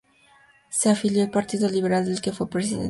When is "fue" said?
2.31-2.49